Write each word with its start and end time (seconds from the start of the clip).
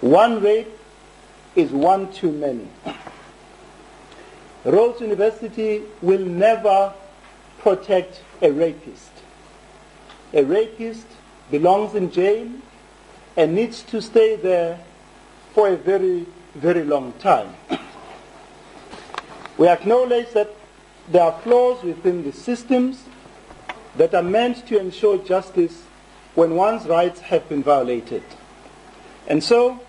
One 0.00 0.40
rape 0.40 0.68
is 1.56 1.70
one 1.70 2.12
too 2.12 2.30
many. 2.30 2.68
Rhodes 4.64 5.00
University 5.00 5.82
will 6.02 6.24
never 6.24 6.92
protect 7.58 8.22
a 8.40 8.50
rapist. 8.50 9.10
A 10.32 10.44
rapist 10.44 11.06
belongs 11.50 11.94
in 11.94 12.10
jail 12.12 12.48
and 13.36 13.54
needs 13.54 13.82
to 13.84 14.00
stay 14.00 14.36
there 14.36 14.78
for 15.54 15.68
a 15.68 15.76
very, 15.76 16.26
very 16.54 16.84
long 16.84 17.12
time. 17.14 17.54
we 19.56 19.66
acknowledge 19.66 20.30
that 20.32 20.50
there 21.10 21.22
are 21.22 21.40
flaws 21.40 21.82
within 21.82 22.22
the 22.22 22.32
systems 22.32 23.04
that 23.96 24.14
are 24.14 24.22
meant 24.22 24.66
to 24.68 24.78
ensure 24.78 25.18
justice 25.18 25.82
when 26.34 26.54
one's 26.54 26.86
rights 26.86 27.20
have 27.20 27.48
been 27.48 27.62
violated. 27.62 28.22
And 29.26 29.42
so, 29.42 29.80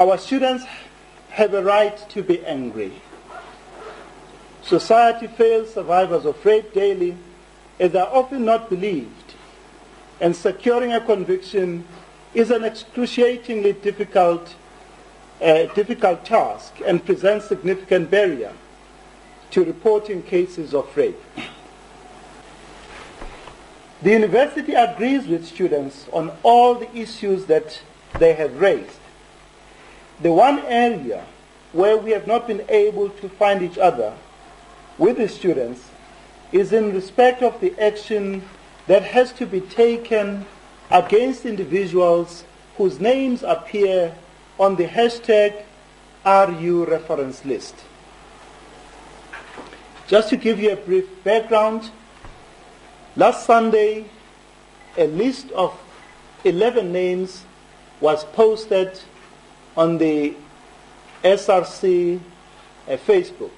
our 0.00 0.16
students 0.16 0.64
have 1.28 1.52
a 1.52 1.62
right 1.62 2.08
to 2.08 2.22
be 2.22 2.44
angry. 2.46 2.90
Society 4.62 5.26
fails 5.26 5.74
survivors 5.74 6.24
of 6.24 6.42
rape 6.44 6.72
daily 6.72 7.16
as 7.78 7.92
they 7.92 8.00
are 8.00 8.08
often 8.08 8.46
not 8.46 8.70
believed, 8.70 9.34
and 10.18 10.34
securing 10.34 10.92
a 10.92 11.00
conviction 11.00 11.84
is 12.32 12.50
an 12.50 12.64
excruciatingly 12.64 13.74
difficult, 13.74 14.54
uh, 15.42 15.66
difficult 15.74 16.24
task 16.24 16.80
and 16.86 17.04
presents 17.04 17.48
significant 17.48 18.10
barrier 18.10 18.54
to 19.50 19.64
reporting 19.64 20.22
cases 20.22 20.72
of 20.72 20.96
rape. 20.96 21.20
The 24.00 24.12
university 24.12 24.72
agrees 24.72 25.26
with 25.26 25.46
students 25.46 26.06
on 26.10 26.32
all 26.42 26.74
the 26.74 26.90
issues 26.96 27.44
that 27.46 27.82
they 28.18 28.32
have 28.32 28.58
raised. 28.58 28.99
The 30.22 30.32
one 30.32 30.58
area 30.60 31.24
where 31.72 31.96
we 31.96 32.10
have 32.10 32.26
not 32.26 32.46
been 32.46 32.64
able 32.68 33.08
to 33.08 33.28
find 33.28 33.62
each 33.62 33.78
other 33.78 34.14
with 34.98 35.16
the 35.16 35.28
students 35.28 35.88
is 36.52 36.72
in 36.72 36.92
respect 36.94 37.42
of 37.42 37.60
the 37.60 37.78
action 37.80 38.42
that 38.86 39.02
has 39.02 39.32
to 39.34 39.46
be 39.46 39.60
taken 39.60 40.44
against 40.90 41.46
individuals 41.46 42.44
whose 42.76 42.98
names 42.98 43.42
appear 43.42 44.14
on 44.58 44.76
the 44.76 44.86
hashtag 44.86 45.62
RU 46.26 46.84
reference 46.84 47.44
list. 47.44 47.76
Just 50.08 50.28
to 50.30 50.36
give 50.36 50.58
you 50.58 50.72
a 50.72 50.76
brief 50.76 51.06
background, 51.22 51.90
Last 53.16 53.44
Sunday, 53.44 54.04
a 54.96 55.08
list 55.08 55.50
of 55.50 55.76
11 56.44 56.92
names 56.92 57.42
was 58.00 58.24
posted 58.24 59.00
on 59.76 59.98
the 59.98 60.34
SRC 61.22 62.20
uh, 62.88 62.96
Facebook. 62.96 63.50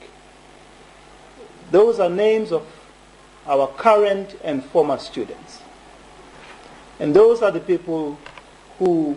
Those 1.71 2.01
are 2.01 2.11
names 2.11 2.53
of 2.53 2.67
our 3.47 3.67
current 3.69 4.37
and 4.45 4.65
former 4.65 4.99
students. 4.99 5.61
And 7.01 7.15
those 7.15 7.43
are 7.43 7.51
the 7.51 7.61
people 7.61 8.19
who 8.79 9.17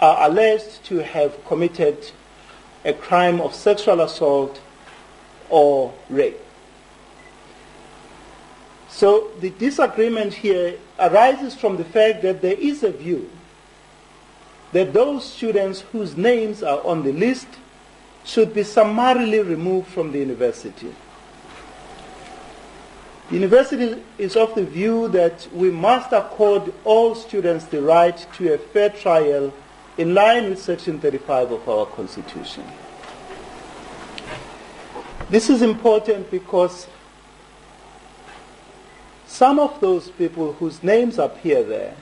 are 0.00 0.28
alleged 0.28 0.84
to 0.84 0.98
have 0.98 1.44
committed 1.46 2.10
a 2.84 2.92
crime 2.92 3.40
of 3.40 3.54
sexual 3.54 4.00
assault 4.00 4.60
or 5.48 5.94
rape. 6.08 6.38
So 8.88 9.30
the 9.40 9.50
disagreement 9.50 10.34
here 10.34 10.78
arises 10.98 11.54
from 11.54 11.76
the 11.76 11.84
fact 11.84 12.22
that 12.22 12.42
there 12.42 12.56
is 12.58 12.82
a 12.82 12.90
view 12.90 13.30
that 14.72 14.92
those 14.92 15.24
students 15.24 15.80
whose 15.92 16.16
names 16.16 16.62
are 16.62 16.84
on 16.84 17.02
the 17.02 17.12
list 17.12 17.48
should 18.24 18.52
be 18.52 18.62
summarily 18.62 19.40
removed 19.40 19.88
from 19.88 20.12
the 20.12 20.18
university. 20.18 20.94
The 23.28 23.34
university 23.34 24.02
is 24.16 24.36
of 24.36 24.54
the 24.54 24.64
view 24.64 25.08
that 25.08 25.48
we 25.52 25.70
must 25.70 26.12
accord 26.12 26.72
all 26.84 27.14
students 27.14 27.66
the 27.66 27.82
right 27.82 28.16
to 28.34 28.54
a 28.54 28.58
fair 28.58 28.90
trial 28.90 29.52
in 29.98 30.14
line 30.14 30.48
with 30.48 30.62
Section 30.62 30.98
35 31.00 31.52
of 31.52 31.68
our 31.68 31.86
Constitution. 31.86 32.64
This 35.30 35.50
is 35.50 35.60
important 35.60 36.30
because 36.30 36.86
some 39.26 39.58
of 39.58 39.78
those 39.80 40.10
people 40.10 40.54
whose 40.54 40.82
names 40.82 41.18
appear 41.18 41.62
there 41.62 41.94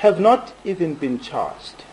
have 0.00 0.18
not 0.18 0.54
even 0.64 0.94
been 0.94 1.20
charged. 1.20 1.84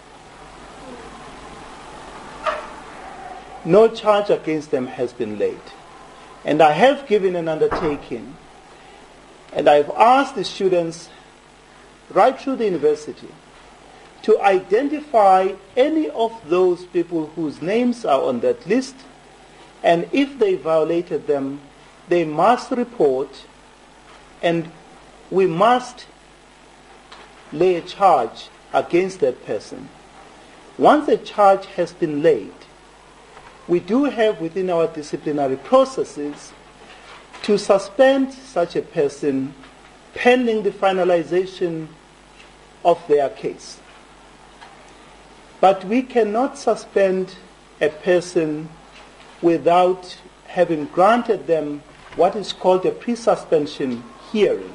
No 3.65 3.89
charge 3.89 4.29
against 4.29 4.71
them 4.71 4.87
has 4.87 5.11
been 5.11 5.37
laid. 5.37 5.59
And 6.45 6.61
I 6.61 6.71
have 6.71 7.05
given 7.05 7.35
an 7.35 7.49
undertaking, 7.49 8.37
and 9.51 9.67
I've 9.67 9.89
asked 9.89 10.35
the 10.35 10.45
students 10.45 11.09
right 12.09 12.39
through 12.39 12.55
the 12.55 12.63
university 12.63 13.27
to 14.21 14.39
identify 14.39 15.51
any 15.75 16.09
of 16.11 16.31
those 16.47 16.85
people 16.85 17.27
whose 17.35 17.61
names 17.61 18.05
are 18.05 18.21
on 18.21 18.39
that 18.39 18.65
list, 18.65 18.95
and 19.83 20.07
if 20.13 20.39
they 20.39 20.55
violated 20.55 21.27
them, 21.27 21.59
they 22.07 22.23
must 22.23 22.71
report 22.71 23.43
and 24.41 24.71
we 25.29 25.45
must 25.45 26.05
lay 27.51 27.75
a 27.75 27.81
charge 27.81 28.49
against 28.73 29.19
that 29.21 29.45
person. 29.45 29.89
Once 30.77 31.07
a 31.07 31.17
charge 31.17 31.65
has 31.65 31.93
been 31.93 32.21
laid, 32.21 32.53
we 33.67 33.79
do 33.79 34.05
have 34.05 34.39
within 34.39 34.69
our 34.69 34.87
disciplinary 34.87 35.57
processes 35.57 36.53
to 37.43 37.57
suspend 37.57 38.33
such 38.33 38.75
a 38.75 38.81
person 38.81 39.53
pending 40.13 40.63
the 40.63 40.71
finalization 40.71 41.87
of 42.83 43.01
their 43.07 43.29
case. 43.29 43.79
But 45.59 45.83
we 45.85 46.01
cannot 46.01 46.57
suspend 46.57 47.35
a 47.81 47.89
person 47.89 48.69
without 49.41 50.17
having 50.47 50.85
granted 50.85 51.47
them 51.47 51.81
what 52.15 52.35
is 52.35 52.53
called 52.53 52.85
a 52.85 52.91
pre-suspension 52.91 54.03
hearing. 54.31 54.73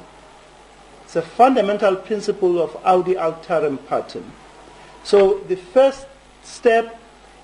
It's 1.13 1.27
a 1.27 1.29
fundamental 1.29 1.95
principle 1.95 2.59
of 2.59 2.75
audi 2.83 3.13
alteram 3.13 3.77
partem. 3.77 4.23
So 5.03 5.41
the 5.47 5.57
first 5.57 6.07
step 6.41 6.99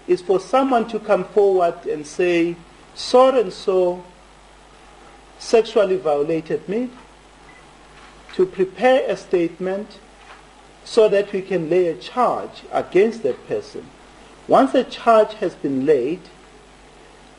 is 0.07 0.24
for 0.24 0.40
someone 0.40 0.88
to 0.88 0.97
come 0.97 1.24
forward 1.24 1.85
and 1.85 2.07
say, 2.07 2.56
so 2.96 3.40
and 3.40 3.53
so 3.53 4.03
sexually 5.38 5.97
violated 5.97 6.68
me, 6.68 6.90
to 8.34 8.47
prepare 8.47 9.07
a 9.07 9.16
statement 9.16 10.00
so 10.84 11.07
that 11.07 11.31
we 11.31 11.44
can 11.44 11.69
lay 11.69 11.90
a 11.90 11.96
charge 11.96 12.63
against 12.72 13.22
that 13.22 13.47
person. 13.47 13.86
Once 14.47 14.74
a 14.74 14.84
charge 14.84 15.36
has 15.36 15.53
been 15.53 15.86
laid, 15.86 16.22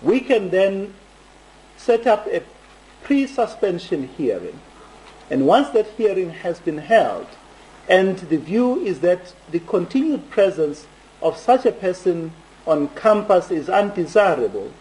we 0.01 0.21
can 0.21 0.51
then 0.51 0.95
set 1.77 2.07
up 2.07 2.29
a 2.29 2.41
pre-suspension 3.03 4.07
hearing. 4.17 4.61
And 5.31 5.47
once 5.47 5.69
that 5.71 5.87
hearing 5.97 6.31
has 6.31 6.59
been 6.59 6.79
held, 6.79 7.27
and 7.89 8.19
the 8.19 8.37
view 8.37 8.81
is 8.81 9.01
that 9.01 9.33
the 9.51 9.61
continued 9.61 10.29
presence 10.31 10.87
of 11.23 11.37
such 11.37 11.65
a 11.67 11.73
person 11.73 12.33
on 12.67 12.89
campus 12.89 13.51
is 13.51 13.69
undesirable, 13.69 14.73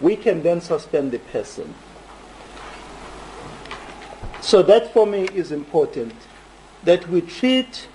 we 0.00 0.16
can 0.16 0.42
then 0.42 0.60
suspend 0.60 1.12
the 1.12 1.18
person. 1.18 1.74
So 4.40 4.62
that 4.62 4.92
for 4.92 5.06
me 5.06 5.24
is 5.34 5.50
important, 5.50 6.14
that 6.84 7.08
we 7.08 7.20
treat 7.20 7.88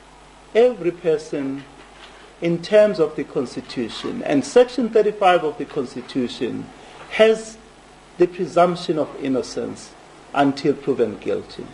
every 0.53 0.91
person 0.91 1.63
in 2.41 2.61
terms 2.61 2.99
of 2.99 3.15
the 3.15 3.23
Constitution. 3.23 4.23
And 4.23 4.43
Section 4.43 4.89
35 4.89 5.43
of 5.43 5.57
the 5.57 5.65
Constitution 5.65 6.65
has 7.11 7.57
the 8.17 8.27
presumption 8.27 8.97
of 8.97 9.09
innocence 9.23 9.91
until 10.33 10.73
proven 10.73 11.17
guilty. 11.17 11.65